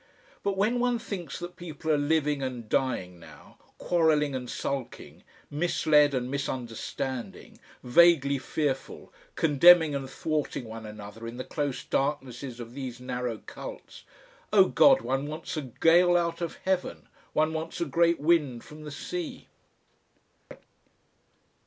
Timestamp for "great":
17.85-18.19